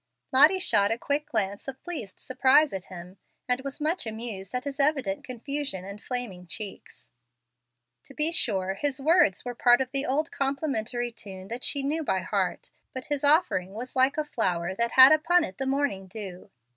Lottie 0.33 0.57
shot 0.57 0.89
a 0.89 0.97
quick 0.97 1.27
glance 1.27 1.67
of 1.67 1.79
pleased 1.83 2.19
surprise 2.19 2.73
at 2.73 2.85
him, 2.85 3.19
and 3.47 3.61
was 3.61 3.79
much 3.79 4.07
amused 4.07 4.55
at 4.55 4.63
his 4.63 4.79
evident 4.79 5.23
confusion 5.23 5.85
and 5.85 6.01
flaming 6.01 6.47
cheeks. 6.47 7.11
To 8.05 8.15
be 8.15 8.31
sure 8.31 8.73
his 8.73 8.99
words 8.99 9.45
were 9.45 9.53
part 9.53 9.79
of 9.79 9.91
the 9.91 10.07
old 10.07 10.31
complimentary 10.31 11.11
tune 11.11 11.49
that 11.49 11.63
she 11.63 11.83
knew 11.83 12.03
by 12.03 12.21
heart, 12.21 12.71
but 12.95 13.05
his 13.13 13.23
offering 13.23 13.75
was 13.75 13.95
like 13.95 14.17
a 14.17 14.25
flower 14.25 14.73
that 14.73 14.93
had 14.93 15.11
upon 15.11 15.43
it 15.43 15.59
the 15.59 15.67
morning 15.67 16.07
dew. 16.07 16.49